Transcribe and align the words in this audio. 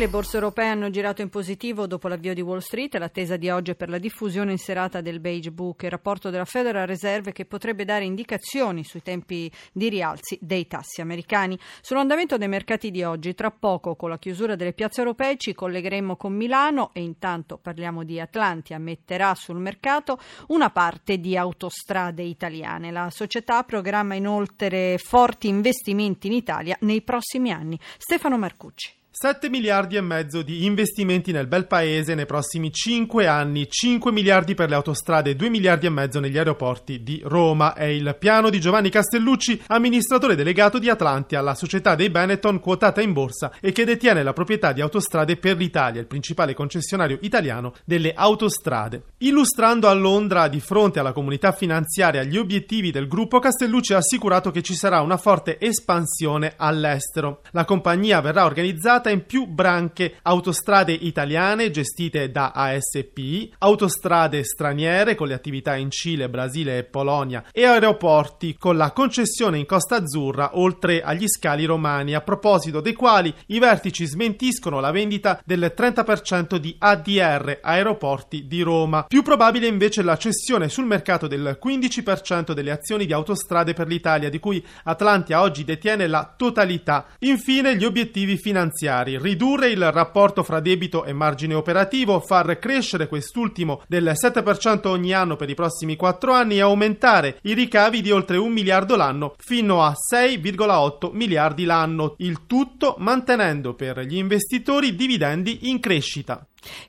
Le 0.00 0.08
borse 0.08 0.36
europee 0.36 0.68
hanno 0.68 0.88
girato 0.88 1.20
in 1.20 1.28
positivo 1.28 1.86
dopo 1.86 2.08
l'avvio 2.08 2.32
di 2.32 2.40
Wall 2.40 2.60
Street 2.60 2.96
l'attesa 2.96 3.36
di 3.36 3.50
oggi 3.50 3.74
per 3.74 3.90
la 3.90 3.98
diffusione 3.98 4.50
in 4.50 4.56
serata 4.56 5.02
del 5.02 5.20
Beige 5.20 5.50
Book, 5.50 5.82
il 5.82 5.90
rapporto 5.90 6.30
della 6.30 6.46
Federal 6.46 6.86
Reserve 6.86 7.32
che 7.32 7.44
potrebbe 7.44 7.84
dare 7.84 8.06
indicazioni 8.06 8.82
sui 8.82 9.02
tempi 9.02 9.52
di 9.72 9.90
rialzi 9.90 10.38
dei 10.40 10.66
tassi 10.66 11.02
americani. 11.02 11.58
Sull'andamento 11.82 12.38
dei 12.38 12.48
mercati 12.48 12.90
di 12.90 13.02
oggi, 13.02 13.34
tra 13.34 13.50
poco 13.50 13.94
con 13.94 14.08
la 14.08 14.18
chiusura 14.18 14.56
delle 14.56 14.72
piazze 14.72 15.00
europee 15.00 15.36
ci 15.36 15.52
collegheremo 15.52 16.16
con 16.16 16.32
Milano 16.32 16.92
e 16.94 17.02
intanto 17.02 17.58
parliamo 17.58 18.02
di 18.02 18.18
Atlantia, 18.18 18.78
metterà 18.78 19.34
sul 19.34 19.58
mercato 19.58 20.18
una 20.46 20.70
parte 20.70 21.18
di 21.18 21.36
autostrade 21.36 22.22
italiane. 22.22 22.90
La 22.90 23.10
società 23.10 23.64
programma 23.64 24.14
inoltre 24.14 24.96
forti 24.96 25.48
investimenti 25.48 26.28
in 26.28 26.32
Italia 26.32 26.74
nei 26.80 27.02
prossimi 27.02 27.52
anni. 27.52 27.78
Stefano 27.98 28.38
Marcucci. 28.38 28.99
7 29.12 29.50
miliardi 29.50 29.96
e 29.96 30.00
mezzo 30.00 30.40
di 30.40 30.64
investimenti 30.64 31.32
nel 31.32 31.48
bel 31.48 31.66
paese 31.66 32.14
nei 32.14 32.26
prossimi 32.26 32.72
5 32.72 33.26
anni, 33.26 33.68
5 33.68 34.12
miliardi 34.12 34.54
per 34.54 34.68
le 34.68 34.76
autostrade 34.76 35.30
e 35.30 35.34
2 35.34 35.50
miliardi 35.50 35.86
e 35.86 35.90
mezzo 35.90 36.20
negli 36.20 36.38
aeroporti 36.38 37.02
di 37.02 37.20
Roma. 37.24 37.74
È 37.74 37.84
il 37.84 38.14
piano 38.16 38.50
di 38.50 38.60
Giovanni 38.60 38.88
Castellucci, 38.88 39.62
amministratore 39.66 40.36
delegato 40.36 40.78
di 40.78 40.88
Atlantia, 40.88 41.40
la 41.40 41.56
società 41.56 41.96
dei 41.96 42.08
Benetton 42.08 42.60
quotata 42.60 43.02
in 43.02 43.12
borsa 43.12 43.50
e 43.60 43.72
che 43.72 43.84
detiene 43.84 44.22
la 44.22 44.32
proprietà 44.32 44.70
di 44.72 44.80
Autostrade 44.80 45.36
per 45.36 45.56
l'Italia, 45.56 46.00
il 46.00 46.06
principale 46.06 46.54
concessionario 46.54 47.18
italiano 47.22 47.74
delle 47.84 48.12
autostrade. 48.14 49.02
Illustrando 49.18 49.88
a 49.88 49.92
Londra 49.92 50.46
di 50.46 50.60
fronte 50.60 51.00
alla 51.00 51.12
comunità 51.12 51.50
finanziaria 51.50 52.22
gli 52.22 52.36
obiettivi 52.36 52.92
del 52.92 53.08
gruppo, 53.08 53.40
Castellucci 53.40 53.92
ha 53.92 53.98
assicurato 53.98 54.52
che 54.52 54.62
ci 54.62 54.76
sarà 54.76 55.00
una 55.00 55.16
forte 55.16 55.58
espansione 55.58 56.54
all'estero. 56.56 57.40
La 57.50 57.64
compagnia 57.64 58.20
verrà 58.20 58.44
organizzata 58.44 58.98
in 59.08 59.24
più 59.24 59.46
branche 59.46 60.18
autostrade 60.22 60.92
italiane 60.92 61.70
gestite 61.70 62.30
da 62.30 62.50
ASP, 62.50 63.54
autostrade 63.58 64.44
straniere 64.44 65.14
con 65.14 65.28
le 65.28 65.34
attività 65.34 65.76
in 65.76 65.90
Cile, 65.90 66.28
Brasile 66.28 66.76
e 66.76 66.84
Polonia 66.84 67.44
e 67.52 67.64
aeroporti 67.64 68.56
con 68.58 68.76
la 68.76 68.90
concessione 68.90 69.56
in 69.56 69.64
Costa 69.64 69.96
Azzurra 69.96 70.58
oltre 70.58 71.00
agli 71.00 71.26
scali 71.28 71.64
romani, 71.64 72.14
a 72.14 72.20
proposito 72.20 72.82
dei 72.82 72.92
quali 72.92 73.32
i 73.46 73.58
vertici 73.58 74.04
smentiscono 74.04 74.80
la 74.80 74.90
vendita 74.90 75.40
del 75.44 75.72
30% 75.74 76.56
di 76.56 76.76
ADR 76.78 77.60
Aeroporti 77.62 78.46
di 78.46 78.60
Roma. 78.60 79.04
Più 79.04 79.22
probabile 79.22 79.66
invece 79.66 80.02
la 80.02 80.18
cessione 80.18 80.68
sul 80.68 80.84
mercato 80.84 81.26
del 81.26 81.58
15% 81.62 82.52
delle 82.52 82.72
azioni 82.72 83.06
di 83.06 83.12
autostrade 83.14 83.72
per 83.72 83.86
l'Italia 83.86 84.28
di 84.28 84.38
cui 84.38 84.62
Atlantia 84.84 85.40
oggi 85.40 85.64
detiene 85.64 86.06
la 86.06 86.34
totalità. 86.36 87.06
Infine 87.20 87.76
gli 87.76 87.84
obiettivi 87.84 88.36
finanziari 88.36 88.88
finanziari, 88.90 89.18
ridurre 89.18 89.70
il 89.70 89.92
rapporto 89.92 90.42
fra 90.42 90.60
debito 90.60 91.04
e 91.04 91.12
margine 91.12 91.54
operativo, 91.54 92.20
far 92.20 92.58
crescere 92.58 93.06
quest'ultimo 93.06 93.82
del 93.86 94.12
7% 94.14 94.88
ogni 94.88 95.12
anno 95.12 95.36
per 95.36 95.48
i 95.48 95.54
prossimi 95.54 95.96
4 95.96 96.32
anni 96.32 96.56
e 96.56 96.60
aumentare 96.60 97.38
i 97.42 97.54
ricavi 97.54 98.00
di 98.02 98.10
oltre 98.10 98.36
un 98.36 98.52
miliardo 98.52 98.96
l'anno 98.96 99.34
fino 99.38 99.82
a 99.82 99.94
6,8 99.94 101.10
miliardi 101.12 101.64
l'anno, 101.64 102.14
il 102.18 102.46
tutto 102.46 102.96
mantenendo 102.98 103.74
per 103.74 104.00
gli 104.00 104.16
investitori 104.16 104.94
dividendi 104.94 105.70
in 105.70 105.78
crescita. 105.78 106.44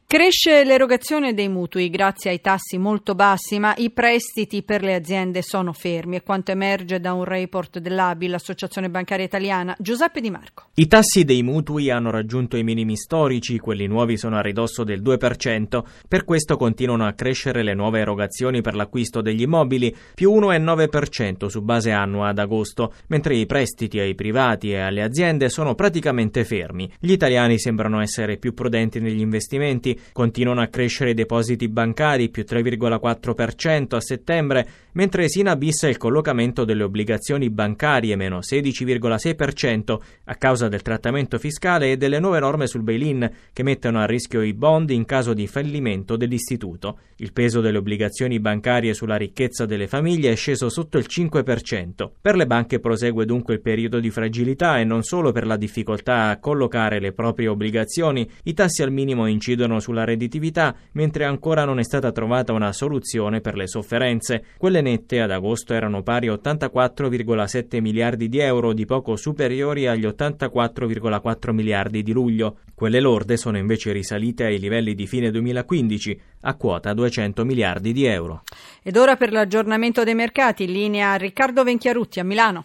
Cresce 0.06 0.66
l'erogazione 0.66 1.34
dei 1.34 1.48
mutui 1.48 1.90
grazie 1.90 2.32
ai 2.32 2.42
tassi 2.42 2.78
molto 2.78 3.16
bassi, 3.16 3.60
ma 3.60 3.74
i 3.78 3.92
prestiti 3.92 4.62
per 4.62 4.84
le 4.84 4.94
aziende 4.94 5.42
sono 5.42 5.72
fermi, 5.72 6.18
e 6.18 6.22
quanto 6.22 6.52
emerge 6.52 7.00
da 7.00 7.14
un 7.14 7.24
report 7.24 7.80
dell'ABI, 7.80 8.28
l'Associazione 8.28 8.90
Bancaria 8.90 9.24
Italiana. 9.24 9.74
Giuseppe 9.80 10.20
Di 10.20 10.30
Marco. 10.30 10.66
I 10.74 10.88
tassi 10.88 11.24
dei 11.24 11.44
mutui 11.44 11.90
hanno 11.90 12.12
raggiunto 12.12 12.58
i 12.58 12.64
minimi 12.64 12.98
storici, 12.98 13.58
quelli 13.58 13.88
nuovi 13.88 14.18
sono 14.18 14.36
a 14.36 14.42
ridosso 14.42 14.84
del 14.84 15.02
2%, 15.02 15.82
per 16.10 16.26
questo 16.26 16.58
continuano 16.58 17.08
a 17.08 17.14
crescere 17.14 17.64
le 17.64 17.74
nuove 17.74 18.02
erogazioni 18.02 18.60
per 18.60 18.76
l'acquisto 18.76 19.22
degli 19.22 19.44
immobili, 19.44 19.96
più 20.14 20.34
1,9% 20.34 21.46
su 21.46 21.62
base 21.62 21.92
annua 21.92 22.28
ad 22.28 22.40
agosto, 22.40 22.96
mentre 23.08 23.36
i 23.36 23.46
prestiti 23.46 23.98
ai 24.00 24.16
privati 24.16 24.72
e 24.72 24.80
alle 24.80 25.04
aziende 25.04 25.48
sono 25.48 25.74
praticamente 25.74 26.44
fermi. 26.44 26.92
Gli 27.00 27.14
italiani 27.14 27.58
sembrano 27.58 28.02
essere 28.02 28.36
più 28.36 28.54
prudenti 28.54 29.00
negli 29.00 29.22
investimenti 29.22 29.60
investimenti. 29.62 30.00
Continuano 30.12 30.62
a 30.62 30.68
crescere 30.68 31.12
i 31.12 31.14
depositi 31.14 31.68
bancari, 31.70 32.30
più 32.30 32.44
3,4% 32.48 33.96
a 33.96 34.02
settembre, 34.02 34.68
mentre 34.94 35.30
si 35.30 35.40
inabissa 35.40 35.88
il 35.88 35.98
collocamento 35.98 36.66
delle 36.66 36.84
obbligazioni 36.84 37.50
bancarie, 37.50 38.16
meno 38.16 38.40
16,6% 38.40 39.98
a 40.26 40.36
causa 40.36 40.68
del 40.68 40.82
trattamento 40.82 41.38
fiscale 41.38 41.92
e 41.92 41.98
delle 41.98 42.20
nuove 42.20 42.40
norme 42.40 42.68
sul 42.68 42.82
bail-in 42.82 43.30
che 43.54 43.64
mettono 43.64 44.00
a 44.00 44.06
rischio 44.06 44.42
i 44.42 44.54
bond 44.54 44.90
in 44.90 45.06
caso 45.06 45.34
di 45.34 45.48
fallimento 45.48 46.16
dell'istituto. 46.16 47.00
Il 47.18 47.34
peso 47.34 47.62
delle 47.62 47.78
obbligazioni 47.78 48.40
bancarie 48.40 48.94
sulla 48.94 49.16
ricchezza 49.16 49.66
delle 49.66 49.88
famiglie 49.88 50.32
è 50.32 50.36
sceso 50.36 50.70
sotto 50.70 50.98
il 50.98 51.06
5%. 51.08 52.12
Per 52.20 52.36
le 52.36 52.48
banche 52.48 52.80
prosegue 52.80 53.26
dunque 53.26 53.54
il 53.54 53.62
periodo 53.62 54.00
di 54.00 54.10
fragilità 54.10 54.80
e 54.80 54.84
non 54.84 55.04
solo 55.04 55.32
per 55.32 55.46
la 55.46 55.56
difficoltà 55.56 56.30
a 56.30 56.40
collocare 56.40 57.00
le 57.00 57.14
proprie 57.14 57.48
obbligazioni, 57.48 58.28
i 58.44 58.54
tassi 58.54 58.82
al 58.82 58.92
minimo 58.92 59.28
incidono 59.28 59.51
incidono 59.52 59.80
sulla 59.80 60.06
redditività, 60.06 60.74
mentre 60.94 61.26
ancora 61.26 61.66
non 61.66 61.80
è 61.80 61.84
stata 61.84 62.12
trovata 62.12 62.54
una 62.54 62.72
soluzione 62.72 63.42
per 63.42 63.56
le 63.56 63.68
sofferenze. 63.68 64.46
Quelle 64.58 64.82
nette 64.82 65.22
ad 65.22 65.32
agosto 65.32 65.74
erano 65.74 66.02
pari 66.04 66.28
a 66.28 66.34
84,7 66.34 67.82
miliardi 67.82 68.30
di 68.30 68.40
euro, 68.40 68.74
di 68.74 68.86
poco 68.86 69.16
superiori 69.16 69.88
agli 69.88 70.06
84,4 70.06 71.52
miliardi 71.52 72.02
di 72.02 72.14
luglio. 72.14 72.60
Quelle 72.74 73.02
lorde 73.02 73.36
sono 73.38 73.58
invece 73.58 73.92
risalite 73.92 74.46
ai 74.46 74.60
livelli 74.60 74.96
di 74.96 75.06
fine 75.06 75.30
2015, 75.32 76.20
a 76.42 76.56
quota 76.56 76.94
200 76.94 77.44
miliardi 77.44 77.92
di 77.92 78.06
euro. 78.06 78.44
Ed 78.82 78.96
ora 78.96 79.16
per 79.18 79.32
l'aggiornamento 79.32 80.04
dei 80.04 80.16
mercati, 80.16 80.64
in 80.64 80.72
linea 80.72 81.16
Riccardo 81.16 81.64
Venchiarutti 81.64 82.20
a 82.20 82.24
Milano. 82.24 82.64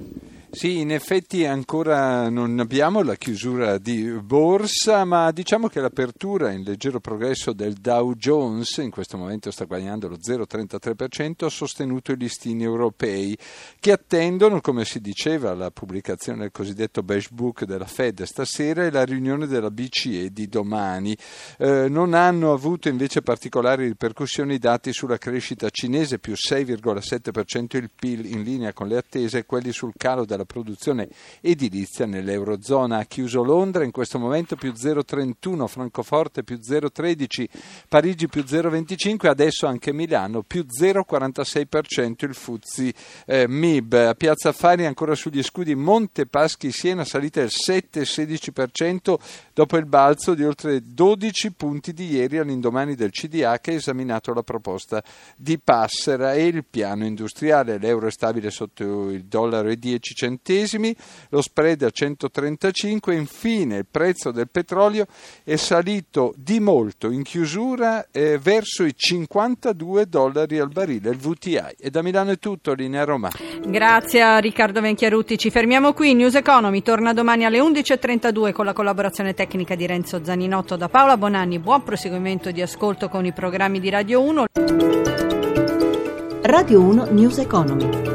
Sì, 0.56 0.78
in 0.78 0.90
effetti 0.90 1.44
ancora 1.44 2.30
non 2.30 2.58
abbiamo 2.60 3.02
la 3.02 3.16
chiusura 3.16 3.76
di 3.76 4.10
borsa, 4.22 5.04
ma 5.04 5.30
diciamo 5.30 5.68
che 5.68 5.82
l'apertura 5.82 6.50
in 6.50 6.62
leggero 6.62 6.98
progresso 6.98 7.52
del 7.52 7.74
Dow 7.74 8.14
Jones, 8.14 8.78
in 8.78 8.88
questo 8.88 9.18
momento 9.18 9.50
sta 9.50 9.66
guadagnando 9.66 10.08
lo 10.08 10.16
0,33%, 10.16 11.44
ha 11.44 11.50
sostenuto 11.50 12.12
i 12.12 12.16
listini 12.16 12.62
europei 12.62 13.36
che 13.78 13.92
attendono, 13.92 14.62
come 14.62 14.86
si 14.86 14.98
diceva, 15.02 15.52
la 15.52 15.70
pubblicazione 15.70 16.38
del 16.38 16.52
cosiddetto 16.52 17.02
Beige 17.02 17.28
Book 17.32 17.64
della 17.64 17.84
Fed 17.84 18.22
stasera 18.22 18.86
e 18.86 18.90
la 18.90 19.04
riunione 19.04 19.46
della 19.46 19.70
BCE 19.70 20.32
di 20.32 20.48
domani. 20.48 21.14
Eh, 21.58 21.90
non 21.90 22.14
hanno 22.14 22.54
avuto 22.54 22.88
invece 22.88 23.20
particolari 23.20 23.88
ripercussioni 23.88 24.54
i 24.54 24.58
dati 24.58 24.94
sulla 24.94 25.18
crescita 25.18 25.68
cinese, 25.68 26.18
più 26.18 26.32
6,7% 26.32 27.76
il 27.76 27.90
PIL 27.94 28.24
in 28.24 28.42
linea 28.42 28.72
con 28.72 28.88
le 28.88 28.96
attese 28.96 29.44
quelli 29.44 29.70
sul 29.70 29.92
calo 29.94 30.24
della 30.24 30.44
produzione 30.46 31.08
edilizia 31.40 32.06
nell'Eurozona. 32.06 32.98
Ha 32.98 33.04
chiuso 33.04 33.42
Londra 33.42 33.84
in 33.84 33.90
questo 33.90 34.18
momento 34.18 34.56
più 34.56 34.72
0,31, 34.72 35.66
Francoforte 35.66 36.42
più 36.42 36.56
0,13, 36.56 37.46
Parigi 37.88 38.28
più 38.28 38.42
0,25, 38.42 39.26
adesso 39.26 39.66
anche 39.66 39.92
Milano 39.92 40.42
più 40.42 40.64
0,46% 40.66 42.24
il 42.24 42.34
Fuzzi 42.34 42.92
eh, 43.26 43.46
MIB. 43.48 44.16
Piazza 44.16 44.50
Affari 44.50 44.86
ancora 44.86 45.14
sugli 45.14 45.42
scudi 45.42 45.74
Monte 45.74 46.26
Paschi 46.26 46.72
Siena 46.72 47.04
salita 47.04 47.40
del 47.40 47.50
7,16% 47.50 49.16
dopo 49.52 49.76
il 49.76 49.86
balzo 49.86 50.34
di 50.34 50.44
oltre 50.44 50.80
12 50.82 51.52
punti 51.52 51.92
di 51.92 52.10
ieri 52.12 52.38
all'indomani 52.38 52.94
del 52.94 53.10
CDA 53.10 53.58
che 53.58 53.72
ha 53.72 53.74
esaminato 53.74 54.32
la 54.32 54.42
proposta 54.42 55.02
di 55.36 55.58
Passera 55.58 56.34
e 56.34 56.46
il 56.46 56.64
piano 56.64 57.04
industriale. 57.04 57.78
L'euro 57.78 58.06
è 58.06 58.10
stabile 58.10 58.50
sotto 58.50 59.10
il 59.10 59.24
dollaro 59.24 59.68
e 59.68 59.76
10 59.76 60.14
centesimi 60.14 60.35
centesimi, 60.36 60.94
lo 61.30 61.40
spread 61.40 61.82
a 61.82 61.90
135 61.90 63.14
e 63.14 63.16
infine 63.16 63.76
il 63.78 63.86
prezzo 63.90 64.30
del 64.30 64.48
petrolio 64.48 65.06
è 65.42 65.56
salito 65.56 66.34
di 66.36 66.60
molto 66.60 67.10
in 67.10 67.22
chiusura 67.22 68.06
eh, 68.10 68.38
verso 68.38 68.84
i 68.84 68.94
52 68.94 70.06
dollari 70.06 70.58
al 70.58 70.68
barile, 70.68 71.10
il 71.10 71.16
VTI. 71.16 71.76
E 71.78 71.90
da 71.90 72.02
Milano 72.02 72.32
è 72.32 72.38
tutto, 72.38 72.74
linea 72.74 73.04
Roma. 73.04 73.30
Grazie 73.66 74.22
a 74.22 74.38
Riccardo 74.38 74.80
Venchiarutti, 74.80 75.38
ci 75.38 75.50
fermiamo 75.50 75.92
qui, 75.92 76.14
News 76.14 76.34
Economy 76.34 76.82
torna 76.82 77.12
domani 77.12 77.44
alle 77.44 77.58
11.32 77.58 78.52
con 78.52 78.64
la 78.64 78.72
collaborazione 78.72 79.34
tecnica 79.34 79.74
di 79.74 79.86
Renzo 79.86 80.22
Zaninotto 80.22 80.76
da 80.76 80.88
Paola 80.88 81.16
Bonanni, 81.16 81.58
buon 81.58 81.82
proseguimento 81.82 82.50
di 82.50 82.60
ascolto 82.62 83.08
con 83.08 83.24
i 83.24 83.32
programmi 83.32 83.80
di 83.80 83.90
Radio 83.90 84.22
1. 84.22 84.44
Radio 86.42 86.80
1 86.80 87.06
News 87.10 87.38
Economy. 87.38 88.05